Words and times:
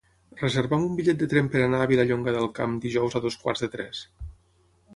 Reserva'm 0.37 0.85
un 0.85 0.95
bitllet 0.99 1.19
de 1.19 1.27
tren 1.33 1.51
per 1.55 1.61
anar 1.65 1.81
a 1.85 1.87
Vilallonga 1.91 2.35
del 2.37 2.49
Camp 2.61 2.73
dijous 2.89 3.19
a 3.19 3.21
dos 3.27 3.39
quarts 3.43 3.65
de 3.67 3.73
tres. 3.77 4.05